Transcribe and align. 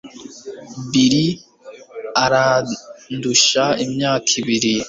bill 0.91 1.17
arandusha 2.23 3.63
imyaka 3.85 4.29
ibiri 4.41 4.73